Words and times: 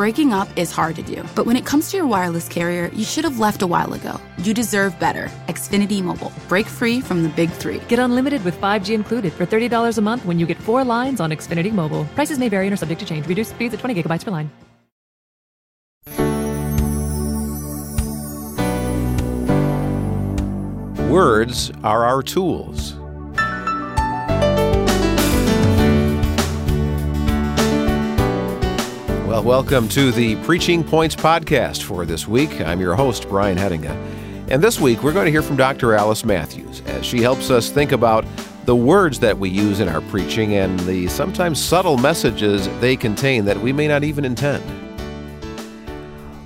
Breaking 0.00 0.32
up 0.32 0.48
is 0.56 0.72
hard 0.72 0.96
to 0.96 1.02
do, 1.02 1.22
but 1.34 1.44
when 1.44 1.56
it 1.56 1.66
comes 1.66 1.90
to 1.90 1.98
your 1.98 2.06
wireless 2.06 2.48
carrier, 2.48 2.86
you 2.94 3.04
should 3.04 3.22
have 3.24 3.38
left 3.38 3.60
a 3.60 3.66
while 3.66 3.92
ago. 3.92 4.18
You 4.38 4.54
deserve 4.54 4.98
better. 4.98 5.28
Xfinity 5.48 6.02
Mobile. 6.02 6.32
Break 6.48 6.64
free 6.64 7.02
from 7.02 7.22
the 7.22 7.28
big 7.28 7.50
three. 7.50 7.80
Get 7.86 7.98
unlimited 7.98 8.42
with 8.42 8.58
5G 8.58 8.94
included 8.94 9.30
for 9.30 9.44
$30 9.44 9.98
a 9.98 10.00
month 10.00 10.24
when 10.24 10.38
you 10.38 10.46
get 10.46 10.56
four 10.56 10.84
lines 10.84 11.20
on 11.20 11.32
Xfinity 11.32 11.70
Mobile. 11.70 12.06
Prices 12.14 12.38
may 12.38 12.48
vary 12.48 12.66
and 12.66 12.72
are 12.72 12.78
subject 12.78 12.98
to 13.00 13.06
change. 13.06 13.26
Reduced 13.26 13.50
speeds 13.50 13.74
at 13.74 13.80
20 13.80 14.02
gigabytes 14.02 14.24
per 14.24 14.30
line. 14.30 14.50
Words 21.10 21.72
are 21.84 22.06
our 22.06 22.22
tools. 22.22 22.99
Well, 29.30 29.44
welcome 29.44 29.88
to 29.90 30.10
the 30.10 30.34
Preaching 30.42 30.82
Points 30.82 31.14
podcast 31.14 31.84
for 31.84 32.04
this 32.04 32.26
week. 32.26 32.60
I'm 32.62 32.80
your 32.80 32.96
host, 32.96 33.28
Brian 33.28 33.56
Hedinga. 33.56 33.92
And 34.48 34.60
this 34.60 34.80
week, 34.80 35.04
we're 35.04 35.12
going 35.12 35.26
to 35.26 35.30
hear 35.30 35.40
from 35.40 35.54
Dr. 35.54 35.94
Alice 35.94 36.24
Matthews 36.24 36.80
as 36.86 37.06
she 37.06 37.22
helps 37.22 37.48
us 37.48 37.70
think 37.70 37.92
about 37.92 38.24
the 38.64 38.74
words 38.74 39.20
that 39.20 39.38
we 39.38 39.48
use 39.48 39.78
in 39.78 39.88
our 39.88 40.00
preaching 40.00 40.54
and 40.54 40.80
the 40.80 41.06
sometimes 41.06 41.62
subtle 41.62 41.96
messages 41.96 42.68
they 42.80 42.96
contain 42.96 43.44
that 43.44 43.56
we 43.56 43.72
may 43.72 43.86
not 43.86 44.02
even 44.02 44.24
intend. 44.24 44.64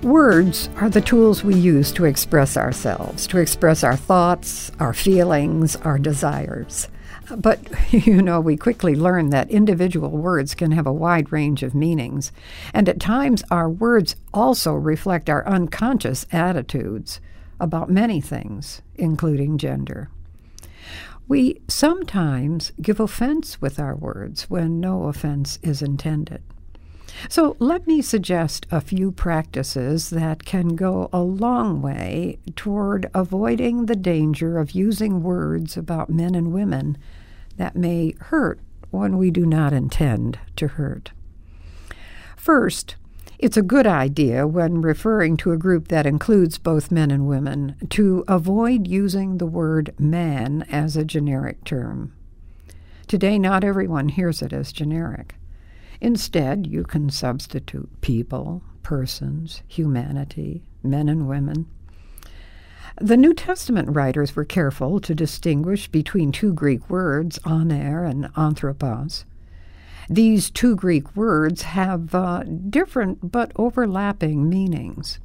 Words 0.04 0.68
are 0.76 0.90
the 0.90 1.00
tools 1.00 1.42
we 1.42 1.54
use 1.54 1.90
to 1.92 2.04
express 2.04 2.54
ourselves, 2.54 3.26
to 3.28 3.38
express 3.38 3.82
our 3.82 3.96
thoughts, 3.96 4.70
our 4.78 4.92
feelings, 4.92 5.74
our 5.76 5.98
desires. 5.98 6.88
But, 7.36 7.60
you 7.92 8.22
know, 8.22 8.40
we 8.40 8.56
quickly 8.56 8.94
learn 8.94 9.30
that 9.30 9.50
individual 9.50 10.10
words 10.10 10.54
can 10.54 10.72
have 10.72 10.86
a 10.86 10.92
wide 10.92 11.32
range 11.32 11.62
of 11.62 11.74
meanings, 11.74 12.32
and 12.72 12.88
at 12.88 13.00
times 13.00 13.42
our 13.50 13.68
words 13.68 14.16
also 14.32 14.74
reflect 14.74 15.30
our 15.30 15.46
unconscious 15.46 16.26
attitudes 16.32 17.20
about 17.60 17.90
many 17.90 18.20
things, 18.20 18.82
including 18.96 19.58
gender. 19.58 20.10
We 21.26 21.62
sometimes 21.68 22.72
give 22.82 23.00
offense 23.00 23.60
with 23.60 23.78
our 23.78 23.96
words 23.96 24.50
when 24.50 24.80
no 24.80 25.04
offense 25.04 25.58
is 25.62 25.80
intended. 25.80 26.42
So, 27.28 27.56
let 27.58 27.86
me 27.86 28.02
suggest 28.02 28.66
a 28.70 28.80
few 28.80 29.10
practices 29.10 30.10
that 30.10 30.44
can 30.44 30.76
go 30.76 31.08
a 31.12 31.20
long 31.20 31.80
way 31.80 32.38
toward 32.54 33.10
avoiding 33.14 33.86
the 33.86 33.96
danger 33.96 34.58
of 34.58 34.72
using 34.72 35.22
words 35.22 35.76
about 35.76 36.10
men 36.10 36.34
and 36.34 36.52
women 36.52 36.98
that 37.56 37.76
may 37.76 38.14
hurt 38.20 38.60
when 38.90 39.16
we 39.16 39.30
do 39.30 39.46
not 39.46 39.72
intend 39.72 40.38
to 40.56 40.68
hurt. 40.68 41.12
First, 42.36 42.96
it's 43.38 43.56
a 43.56 43.62
good 43.62 43.86
idea 43.86 44.46
when 44.46 44.80
referring 44.80 45.36
to 45.38 45.52
a 45.52 45.56
group 45.56 45.88
that 45.88 46.06
includes 46.06 46.58
both 46.58 46.90
men 46.90 47.10
and 47.10 47.26
women 47.26 47.76
to 47.90 48.24
avoid 48.28 48.86
using 48.86 49.38
the 49.38 49.46
word 49.46 49.94
man 49.98 50.64
as 50.70 50.96
a 50.96 51.04
generic 51.04 51.64
term. 51.64 52.12
Today, 53.08 53.38
not 53.38 53.64
everyone 53.64 54.08
hears 54.10 54.40
it 54.40 54.52
as 54.52 54.72
generic. 54.72 55.34
Instead, 56.00 56.66
you 56.66 56.84
can 56.84 57.10
substitute 57.10 58.00
people, 58.00 58.62
persons, 58.82 59.62
humanity, 59.66 60.62
men 60.82 61.08
and 61.08 61.28
women. 61.28 61.66
The 63.00 63.16
New 63.16 63.34
Testament 63.34 63.88
writers 63.90 64.36
were 64.36 64.44
careful 64.44 65.00
to 65.00 65.14
distinguish 65.14 65.88
between 65.88 66.30
two 66.30 66.52
Greek 66.52 66.88
words, 66.88 67.38
aner 67.44 68.04
and 68.04 68.28
anthropos. 68.36 69.24
These 70.08 70.50
two 70.50 70.76
Greek 70.76 71.16
words 71.16 71.62
have 71.62 72.14
uh, 72.14 72.44
different 72.44 73.32
but 73.32 73.50
overlapping 73.56 74.48
meanings. 74.48 75.18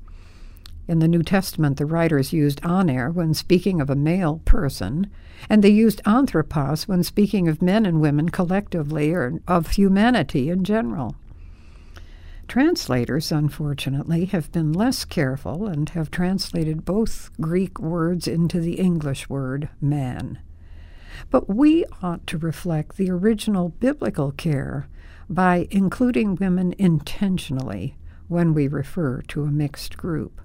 In 0.89 0.97
the 0.97 1.07
New 1.07 1.21
Testament, 1.21 1.77
the 1.77 1.85
writers 1.85 2.33
used 2.33 2.65
aner 2.65 3.11
when 3.11 3.35
speaking 3.35 3.79
of 3.79 3.91
a 3.91 3.95
male 3.95 4.41
person, 4.43 5.05
and 5.47 5.63
they 5.63 5.69
used 5.69 6.01
anthropos 6.03 6.87
when 6.87 7.03
speaking 7.03 7.47
of 7.47 7.61
men 7.61 7.85
and 7.85 8.01
women 8.01 8.29
collectively 8.29 9.13
or 9.13 9.39
of 9.47 9.73
humanity 9.73 10.49
in 10.49 10.63
general. 10.63 11.15
Translators, 12.47 13.31
unfortunately, 13.31 14.25
have 14.25 14.51
been 14.51 14.73
less 14.73 15.05
careful 15.05 15.67
and 15.67 15.89
have 15.89 16.09
translated 16.09 16.85
both 16.85 17.29
Greek 17.39 17.79
words 17.79 18.27
into 18.27 18.59
the 18.59 18.79
English 18.79 19.29
word 19.29 19.69
man. 19.79 20.39
But 21.29 21.47
we 21.47 21.85
ought 22.01 22.25
to 22.25 22.39
reflect 22.39 22.97
the 22.97 23.11
original 23.11 23.69
biblical 23.69 24.31
care 24.31 24.87
by 25.29 25.67
including 25.69 26.37
women 26.37 26.73
intentionally 26.79 27.95
when 28.27 28.55
we 28.55 28.67
refer 28.67 29.21
to 29.27 29.43
a 29.43 29.51
mixed 29.51 29.95
group, 29.95 30.41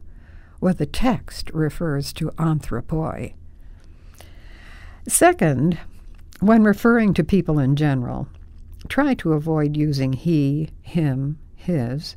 where 0.64 0.72
the 0.72 0.86
text 0.86 1.50
refers 1.50 2.10
to 2.10 2.30
anthropoi. 2.38 3.34
Second, 5.06 5.78
when 6.40 6.64
referring 6.64 7.12
to 7.12 7.22
people 7.22 7.58
in 7.58 7.76
general, 7.76 8.26
try 8.88 9.12
to 9.12 9.34
avoid 9.34 9.76
using 9.76 10.14
he, 10.14 10.70
him, 10.80 11.38
his, 11.54 12.16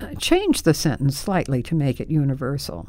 uh, 0.00 0.12
change 0.18 0.62
the 0.62 0.74
sentence 0.74 1.16
slightly 1.16 1.62
to 1.62 1.76
make 1.76 2.00
it 2.00 2.10
universal. 2.10 2.88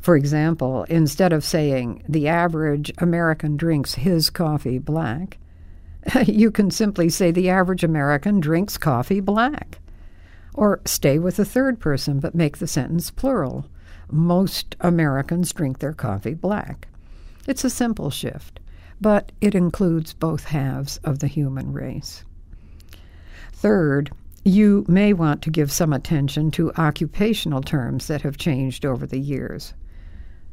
For 0.00 0.16
example, 0.16 0.84
instead 0.84 1.34
of 1.34 1.44
saying 1.44 2.02
the 2.08 2.26
average 2.26 2.90
American 2.96 3.58
drinks 3.58 3.92
his 3.96 4.30
coffee 4.30 4.78
black, 4.78 5.36
you 6.24 6.50
can 6.50 6.70
simply 6.70 7.10
say 7.10 7.30
the 7.30 7.50
average 7.50 7.84
American 7.84 8.40
drinks 8.40 8.78
coffee 8.78 9.20
black. 9.20 9.80
Or 10.54 10.80
stay 10.86 11.18
with 11.18 11.36
the 11.36 11.44
third 11.44 11.78
person 11.78 12.20
but 12.20 12.34
make 12.34 12.56
the 12.56 12.66
sentence 12.66 13.10
plural. 13.10 13.66
Most 14.10 14.76
Americans 14.80 15.52
drink 15.52 15.78
their 15.78 15.92
coffee 15.92 16.34
black. 16.34 16.88
It's 17.46 17.64
a 17.64 17.70
simple 17.70 18.10
shift, 18.10 18.60
but 19.00 19.32
it 19.40 19.54
includes 19.54 20.12
both 20.12 20.44
halves 20.44 20.98
of 21.04 21.18
the 21.18 21.26
human 21.26 21.72
race. 21.72 22.24
Third, 23.52 24.10
you 24.44 24.84
may 24.88 25.12
want 25.12 25.40
to 25.42 25.50
give 25.50 25.72
some 25.72 25.92
attention 25.92 26.50
to 26.52 26.72
occupational 26.74 27.62
terms 27.62 28.08
that 28.08 28.22
have 28.22 28.36
changed 28.36 28.84
over 28.84 29.06
the 29.06 29.18
years. 29.18 29.74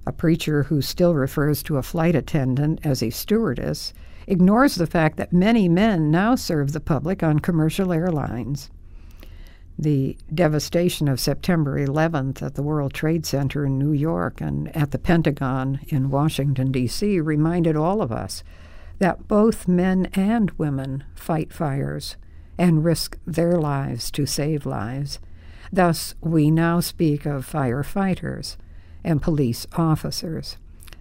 A 0.06 0.12
preacher 0.12 0.64
who 0.64 0.82
still 0.82 1.14
refers 1.14 1.62
to 1.64 1.78
a 1.78 1.84
flight 1.84 2.16
attendant 2.16 2.80
as 2.84 3.04
a 3.04 3.10
stewardess 3.10 3.94
ignores 4.28 4.76
the 4.76 4.88
fact 4.88 5.18
that 5.18 5.34
many 5.34 5.68
men 5.68 6.10
now 6.10 6.36
serve 6.36 6.72
the 6.72 6.80
public 6.80 7.22
on 7.22 7.40
commercial 7.40 7.92
airlines. 7.92 8.70
The 9.82 10.16
devastation 10.32 11.08
of 11.08 11.20
September 11.20 11.84
11th 11.84 12.44
at 12.44 12.54
the 12.54 12.62
World 12.62 12.94
Trade 12.94 13.26
Center 13.26 13.66
in 13.66 13.80
New 13.80 13.94
York 13.94 14.40
and 14.40 14.74
at 14.78 14.92
the 14.92 15.00
Pentagon 15.00 15.80
in 15.88 16.12
Washington, 16.12 16.72
D.C., 16.72 17.20
reminded 17.20 17.76
all 17.76 18.04
of 18.04 18.12
us 18.12 18.44
that 19.00 19.28
both 19.28 19.68
men 19.68 20.08
and 20.14 20.52
women 20.52 21.04
fight 21.16 21.52
fires 21.52 22.16
and 22.60 22.86
risk 22.86 23.18
their 23.26 23.58
lives 23.58 24.12
to 24.12 24.28
save 24.28 24.68
lives. 24.68 25.18
Thus, 25.74 26.14
we 26.22 26.52
now 26.52 26.80
speak 26.80 27.26
of 27.26 27.52
firefighters 27.52 28.58
and 29.04 29.20
police 29.20 29.66
officers, 29.74 30.58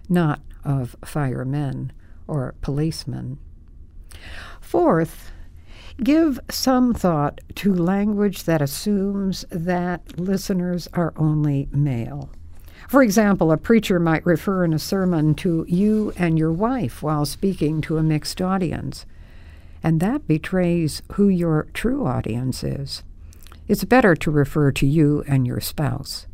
not 0.09 0.41
of 0.65 0.95
firemen 1.05 1.91
or 2.25 2.55
policemen. 2.63 3.37
Fourth, 4.59 5.31
give 6.03 6.39
some 6.49 6.93
thought 6.93 7.41
to 7.55 7.73
language 7.73 8.43
that 8.43 8.61
assumes 8.61 9.45
that 9.49 10.19
listeners 10.19 10.87
are 10.93 11.13
only 11.17 11.67
male. 11.71 12.29
For 12.87 13.03
example, 13.03 13.51
a 13.51 13.57
preacher 13.57 13.99
might 13.99 14.25
refer 14.25 14.65
in 14.65 14.73
a 14.73 14.79
sermon 14.79 15.35
to 15.35 15.65
you 15.67 16.13
and 16.17 16.37
your 16.37 16.51
wife 16.51 17.01
while 17.01 17.25
speaking 17.25 17.81
to 17.81 17.97
a 17.97 18.03
mixed 18.03 18.41
audience 18.41 19.05
and 19.83 19.99
that 19.99 20.27
betrays 20.27 21.01
who 21.13 21.27
your 21.27 21.67
true 21.73 22.05
audience 22.05 22.63
is. 22.63 23.03
It's 23.67 23.83
better 23.83 24.15
to 24.15 24.31
refer 24.31 24.71
to 24.73 24.85
you 24.85 25.23
and 25.27 25.47
your 25.47 25.59
spouse. 25.59 26.27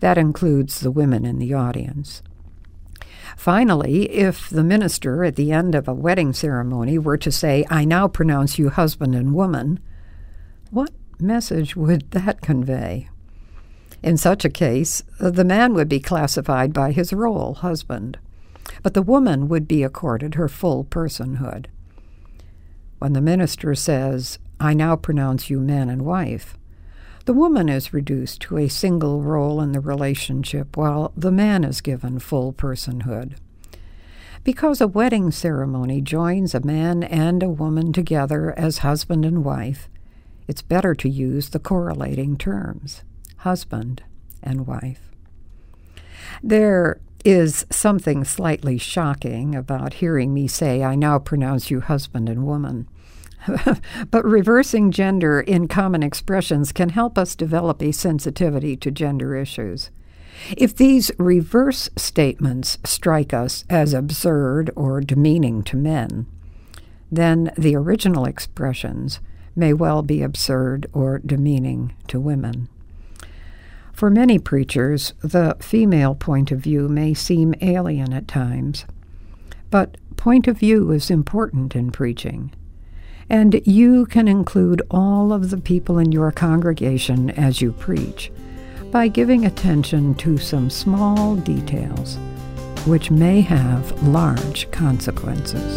That 0.00 0.18
includes 0.18 0.80
the 0.80 0.90
women 0.90 1.24
in 1.24 1.38
the 1.38 1.54
audience. 1.54 2.22
Finally, 3.36 4.10
if 4.10 4.48
the 4.48 4.64
minister 4.64 5.24
at 5.24 5.36
the 5.36 5.52
end 5.52 5.74
of 5.74 5.88
a 5.88 5.94
wedding 5.94 6.32
ceremony 6.32 6.98
were 6.98 7.16
to 7.16 7.32
say, 7.32 7.64
I 7.70 7.84
now 7.84 8.08
pronounce 8.08 8.58
you 8.58 8.68
husband 8.68 9.14
and 9.14 9.34
woman, 9.34 9.80
what 10.70 10.90
message 11.18 11.76
would 11.76 12.10
that 12.12 12.40
convey? 12.40 13.08
In 14.02 14.16
such 14.16 14.44
a 14.44 14.50
case, 14.50 15.02
the 15.18 15.44
man 15.44 15.74
would 15.74 15.88
be 15.88 16.00
classified 16.00 16.72
by 16.72 16.92
his 16.92 17.12
role, 17.12 17.54
husband, 17.54 18.18
but 18.82 18.94
the 18.94 19.02
woman 19.02 19.48
would 19.48 19.68
be 19.68 19.82
accorded 19.82 20.34
her 20.34 20.48
full 20.48 20.84
personhood. 20.84 21.66
When 22.98 23.12
the 23.12 23.20
minister 23.20 23.74
says, 23.74 24.38
I 24.60 24.74
now 24.74 24.96
pronounce 24.96 25.50
you 25.50 25.60
man 25.60 25.88
and 25.88 26.02
wife, 26.02 26.56
the 27.24 27.32
woman 27.32 27.68
is 27.68 27.92
reduced 27.92 28.40
to 28.42 28.58
a 28.58 28.68
single 28.68 29.22
role 29.22 29.60
in 29.60 29.72
the 29.72 29.80
relationship 29.80 30.76
while 30.76 31.12
the 31.16 31.32
man 31.32 31.64
is 31.64 31.80
given 31.80 32.18
full 32.18 32.52
personhood. 32.52 33.36
Because 34.44 34.80
a 34.80 34.88
wedding 34.88 35.30
ceremony 35.30 36.00
joins 36.00 36.54
a 36.54 36.66
man 36.66 37.04
and 37.04 37.42
a 37.42 37.48
woman 37.48 37.92
together 37.92 38.52
as 38.58 38.78
husband 38.78 39.24
and 39.24 39.44
wife, 39.44 39.88
it's 40.48 40.62
better 40.62 40.94
to 40.96 41.08
use 41.08 41.50
the 41.50 41.60
correlating 41.60 42.36
terms 42.36 43.02
husband 43.38 44.02
and 44.42 44.66
wife. 44.66 45.10
There 46.42 47.00
is 47.24 47.66
something 47.70 48.24
slightly 48.24 48.78
shocking 48.78 49.54
about 49.54 49.94
hearing 49.94 50.34
me 50.34 50.48
say, 50.48 50.82
I 50.82 50.94
now 50.94 51.18
pronounce 51.18 51.70
you 51.70 51.80
husband 51.80 52.28
and 52.28 52.44
woman. 52.44 52.88
but 54.10 54.24
reversing 54.24 54.90
gender 54.90 55.40
in 55.40 55.68
common 55.68 56.02
expressions 56.02 56.72
can 56.72 56.90
help 56.90 57.18
us 57.18 57.34
develop 57.34 57.82
a 57.82 57.92
sensitivity 57.92 58.76
to 58.76 58.90
gender 58.90 59.36
issues. 59.36 59.90
If 60.56 60.74
these 60.74 61.10
reverse 61.18 61.90
statements 61.96 62.78
strike 62.84 63.32
us 63.32 63.64
as 63.68 63.94
absurd 63.94 64.70
or 64.74 65.00
demeaning 65.00 65.62
to 65.64 65.76
men, 65.76 66.26
then 67.10 67.52
the 67.56 67.76
original 67.76 68.24
expressions 68.24 69.20
may 69.54 69.72
well 69.72 70.02
be 70.02 70.22
absurd 70.22 70.86
or 70.92 71.18
demeaning 71.18 71.94
to 72.08 72.18
women. 72.18 72.68
For 73.92 74.10
many 74.10 74.38
preachers, 74.38 75.12
the 75.22 75.56
female 75.60 76.14
point 76.14 76.50
of 76.50 76.60
view 76.60 76.88
may 76.88 77.12
seem 77.14 77.54
alien 77.60 78.12
at 78.12 78.26
times, 78.26 78.86
but 79.70 79.96
point 80.16 80.48
of 80.48 80.58
view 80.58 80.90
is 80.90 81.10
important 81.10 81.76
in 81.76 81.90
preaching. 81.90 82.52
And 83.28 83.60
you 83.66 84.06
can 84.06 84.28
include 84.28 84.82
all 84.90 85.32
of 85.32 85.50
the 85.50 85.56
people 85.56 85.98
in 85.98 86.12
your 86.12 86.32
congregation 86.32 87.30
as 87.30 87.60
you 87.60 87.72
preach 87.72 88.30
by 88.90 89.08
giving 89.08 89.46
attention 89.46 90.14
to 90.16 90.36
some 90.38 90.68
small 90.68 91.36
details 91.36 92.18
which 92.86 93.10
may 93.10 93.40
have 93.40 94.02
large 94.02 94.70
consequences. 94.70 95.76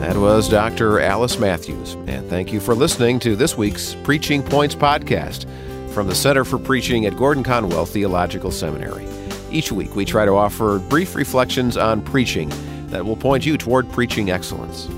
That 0.00 0.16
was 0.16 0.48
Dr. 0.48 1.00
Alice 1.00 1.38
Matthews, 1.38 1.94
and 2.06 2.26
thank 2.30 2.52
you 2.52 2.60
for 2.60 2.74
listening 2.74 3.18
to 3.20 3.36
this 3.36 3.58
week's 3.58 3.94
Preaching 4.02 4.42
Points 4.42 4.74
podcast 4.74 5.46
from 5.90 6.06
the 6.06 6.14
Center 6.14 6.44
for 6.44 6.58
Preaching 6.58 7.04
at 7.06 7.16
Gordon 7.16 7.42
Conwell 7.42 7.84
Theological 7.84 8.50
Seminary. 8.50 9.06
Each 9.50 9.70
week, 9.70 9.94
we 9.94 10.04
try 10.04 10.24
to 10.24 10.32
offer 10.32 10.78
brief 10.78 11.14
reflections 11.14 11.76
on 11.76 12.02
preaching 12.02 12.50
that 12.90 13.04
will 13.04 13.16
point 13.16 13.44
you 13.44 13.56
toward 13.56 13.90
preaching 13.92 14.30
excellence. 14.30 14.88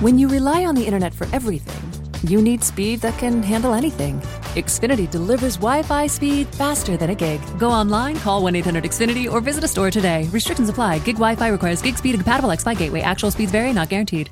When 0.00 0.18
you 0.18 0.28
rely 0.28 0.66
on 0.66 0.74
the 0.74 0.84
internet 0.84 1.14
for 1.14 1.26
everything, 1.32 1.82
you 2.28 2.42
need 2.42 2.62
speed 2.62 3.00
that 3.00 3.16
can 3.18 3.42
handle 3.42 3.72
anything. 3.72 4.20
Xfinity 4.54 5.10
delivers 5.10 5.56
Wi 5.56 5.82
Fi 5.84 6.06
speed 6.06 6.48
faster 6.48 6.98
than 6.98 7.08
a 7.08 7.14
gig. 7.14 7.40
Go 7.58 7.70
online, 7.70 8.16
call 8.16 8.42
1 8.42 8.56
800 8.56 8.84
Xfinity, 8.84 9.32
or 9.32 9.40
visit 9.40 9.64
a 9.64 9.68
store 9.68 9.90
today. 9.90 10.28
Restrictions 10.32 10.68
apply. 10.68 10.98
Gig 10.98 11.16
Wi 11.16 11.34
Fi 11.34 11.48
requires 11.48 11.80
gig 11.80 11.96
speed 11.96 12.14
and 12.14 12.22
compatible 12.22 12.50
X 12.50 12.62
Fi 12.62 12.74
gateway. 12.74 13.00
Actual 13.00 13.30
speeds 13.30 13.52
vary, 13.52 13.72
not 13.72 13.88
guaranteed. 13.88 14.30